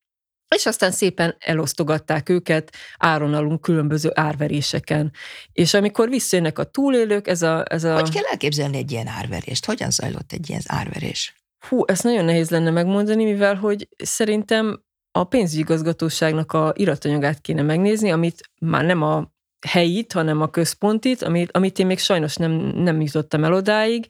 [0.55, 5.13] és aztán szépen elosztogatták őket áron alunk különböző árveréseken.
[5.53, 7.95] És amikor visszajönnek a túlélők, ez a, ez a...
[7.95, 9.65] Hogy kell elképzelni egy ilyen árverést?
[9.65, 11.35] Hogyan zajlott egy ilyen árverés?
[11.69, 18.13] Hú, ezt nagyon nehéz lenne megmondani, mivel hogy szerintem a pénzügyigazgatóságnak a iratanyagát kéne megnézni,
[18.13, 19.33] amit már nem a
[19.67, 24.07] helyit, hanem a központit, amit, amit én még sajnos nem, nem jutottam el odáig.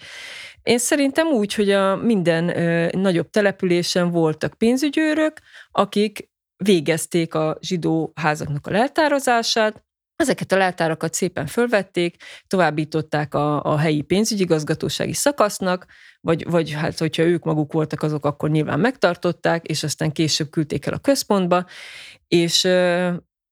[0.62, 5.40] Én szerintem úgy, hogy a minden ö, nagyobb településen voltak pénzügyőrök,
[5.70, 9.84] akik végezték a zsidó házaknak a leltározását,
[10.16, 15.86] Ezeket a leltárakat szépen fölvették, továbbították a, a helyi pénzügyigazgatósági szakasznak,
[16.20, 20.86] vagy, vagy hát, hogyha ők maguk voltak azok, akkor nyilván megtartották, és aztán később küldték
[20.86, 21.66] el a központba,
[22.28, 22.68] és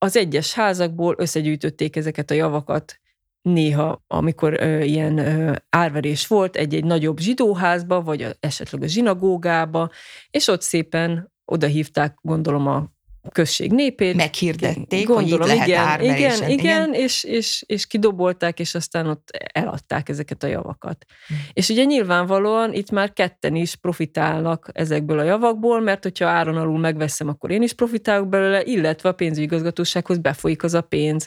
[0.02, 3.00] az egyes házakból összegyűjtötték ezeket a javakat.
[3.42, 9.90] Néha, amikor ö, ilyen ö, árverés volt, egy-egy nagyobb zsidóházba, vagy a, esetleg a zsinagógába,
[10.30, 12.91] és ott szépen oda hívták, gondolom, a
[13.30, 14.14] község népét.
[14.14, 19.06] Meghirdették, Gondolom, hogy itt lehet igen, igen, igen, igen, és, és, és kidobolták, és aztán
[19.06, 21.04] ott eladták ezeket a javakat.
[21.26, 21.36] Hmm.
[21.52, 26.78] És ugye nyilvánvalóan itt már ketten is profitálnak ezekből a javakból, mert hogyha áron alul
[26.78, 31.26] megveszem, akkor én is profitálok belőle, illetve a pénzügyigazgatósághoz befolyik az a pénz.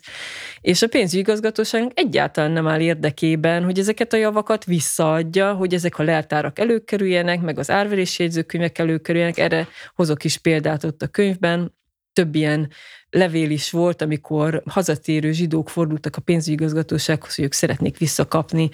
[0.62, 6.04] És a pénzügyigazgatóság egyáltalán nem áll érdekében, hogy ezeket a javakat visszaadja, hogy ezek a
[6.04, 9.38] leltárak előkerüljenek, meg az árverési jegyzőkönyvek előkerüljenek.
[9.38, 11.74] Erre hozok is példát ott a könyvben,
[12.16, 12.70] több ilyen
[13.10, 18.70] levél is volt, amikor hazatérő zsidók fordultak a pénzügyigazgatósághoz, hogy ők szeretnék visszakapni,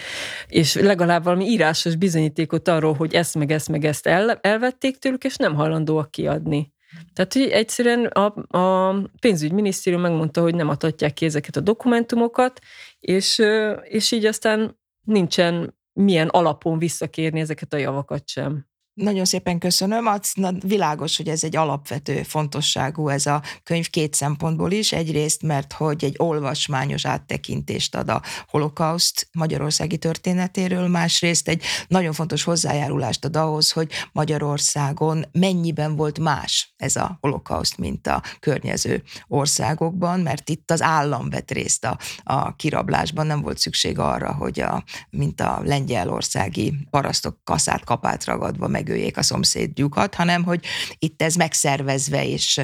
[0.48, 5.24] és legalább valami írásos bizonyítékot arról, hogy ezt meg ezt meg ezt el, elvették tőlük,
[5.24, 6.74] és nem hajlandóak kiadni.
[7.14, 12.60] Tehát, hogy egyszerűen a, a pénzügyminisztérium megmondta, hogy nem adhatják ki ezeket a dokumentumokat,
[13.00, 13.42] és,
[13.84, 18.70] és így aztán nincsen milyen alapon visszakérni ezeket a javakat sem.
[18.94, 20.06] Nagyon szépen köszönöm.
[20.06, 24.92] Az világos, hogy ez egy alapvető fontosságú ez a könyv két szempontból is.
[24.92, 32.44] Egyrészt, mert hogy egy olvasmányos áttekintést ad a holokauszt magyarországi történetéről, másrészt egy nagyon fontos
[32.44, 40.20] hozzájárulást ad ahhoz, hogy Magyarországon mennyiben volt más ez a holokauszt, mint a környező országokban,
[40.20, 44.84] mert itt az állam vett részt a, a kirablásban, nem volt szükség arra, hogy a,
[45.10, 50.66] mint a lengyelországi parasztok kaszát kapát ragadva meg megöljék a szomszédjukat, hanem hogy
[51.00, 52.62] itt ez megszervezve és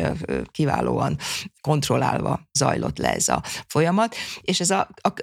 [0.51, 1.17] kiválóan
[1.61, 4.15] kontrollálva zajlott le ez a folyamat.
[4.41, 5.13] És ez a, a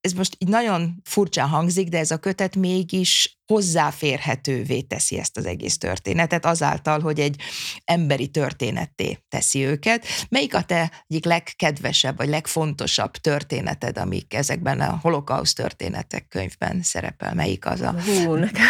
[0.00, 5.46] ez most így nagyon furcsán hangzik, de ez a kötet mégis hozzáférhetővé teszi ezt az
[5.46, 7.36] egész történetet, azáltal, hogy egy
[7.84, 10.06] emberi történetté teszi őket.
[10.28, 17.34] Melyik a te egyik legkedvesebb, vagy legfontosabb történeted, amik ezekben a holokauszt történetek könyvben szerepel?
[17.34, 18.64] Melyik az a Hú, nekem.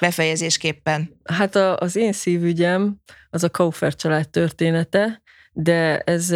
[0.00, 1.20] befejezésképpen?
[1.24, 3.00] Hát a, az én szívügyem
[3.30, 5.22] az a Kaufer család története,
[5.52, 6.30] de ez,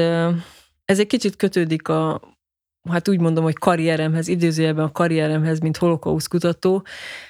[0.85, 2.21] ez egy kicsit kötődik a
[2.91, 6.87] hát úgy mondom, hogy karrieremhez, idézőjelben a karrieremhez, mint holokausz kutató,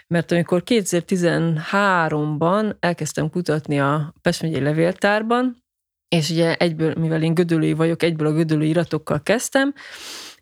[0.07, 5.65] mert amikor 2013-ban elkezdtem kutatni a Pest levéltárban,
[6.09, 9.75] és ugye egyből, mivel én gödölői vagyok, egyből a gödölői iratokkal kezdtem,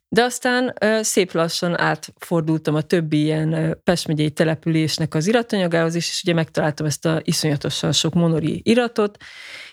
[0.09, 6.87] de aztán szép lassan átfordultam a többi ilyen Pest településnek az iratanyagához, és ugye megtaláltam
[6.87, 9.17] ezt a iszonyatosan sok monori iratot,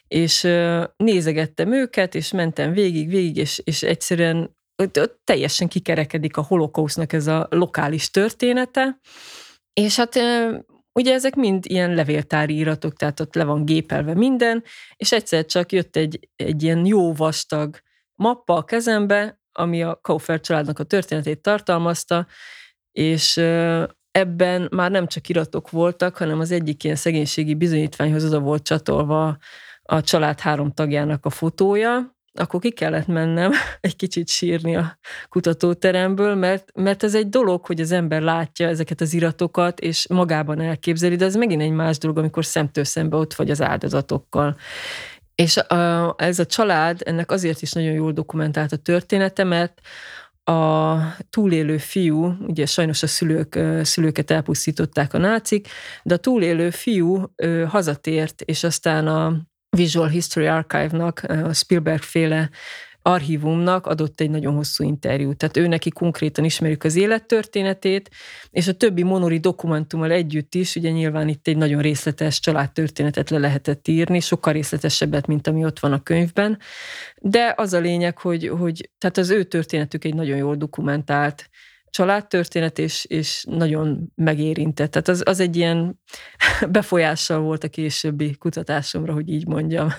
[0.07, 0.47] és
[0.97, 4.55] nézegettem őket, és mentem végig, végig, és, és egyszerűen
[5.23, 8.99] teljesen kikerekedik a holokausznak ez a lokális története,
[9.73, 10.19] és hát
[10.93, 14.63] ugye ezek mind ilyen levéltári iratok, tehát ott le van gépelve minden,
[14.95, 17.79] és egyszer csak jött egy, egy ilyen jó vastag
[18.15, 22.27] mappa a kezembe, ami a Kaufer családnak a történetét tartalmazta,
[22.91, 23.37] és
[24.11, 29.37] ebben már nem csak iratok voltak, hanem az egyik ilyen szegénységi bizonyítványhoz oda volt csatolva
[29.83, 34.97] a család három tagjának a fotója, akkor ki kellett mennem egy kicsit sírni a
[35.29, 40.59] kutatóteremből, mert, mert ez egy dolog, hogy az ember látja ezeket az iratokat, és magában
[40.59, 44.57] elképzeli, de ez megint egy más dolog, amikor szemtől szembe ott vagy az áldozatokkal.
[45.35, 49.81] És a, ez a család ennek azért is nagyon jól dokumentált a története, mert
[50.43, 50.97] a
[51.29, 55.67] túlélő fiú, ugye sajnos a szülők, szülőket elpusztították a nácik,
[56.03, 57.33] de a túlélő fiú
[57.67, 62.49] hazatért, és aztán a Visual History Archive-nak, a Spielberg féle
[63.01, 65.37] archívumnak adott egy nagyon hosszú interjút.
[65.37, 68.09] Tehát ő neki konkrétan ismerjük az élettörténetét,
[68.49, 73.37] és a többi monori dokumentummal együtt is, ugye nyilván itt egy nagyon részletes családtörténetet le
[73.37, 76.59] lehetett írni, sokkal részletesebbet, mint ami ott van a könyvben,
[77.15, 81.49] de az a lényeg, hogy, hogy tehát az ő történetük egy nagyon jól dokumentált
[81.91, 84.91] családtörténet, és, és nagyon megérintett.
[84.91, 85.99] Tehát az, az egy ilyen
[86.69, 89.89] befolyással volt a későbbi kutatásomra, hogy így mondjam.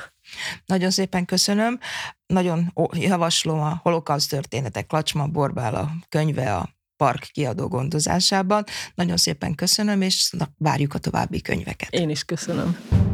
[0.66, 1.78] Nagyon szépen köszönöm.
[2.26, 8.64] Nagyon javaslom a holokauszt történetek Klacsma Borbála könyve a park kiadó gondozásában.
[8.94, 11.90] Nagyon szépen köszönöm, és várjuk a további könyveket.
[11.90, 13.11] Én is köszönöm.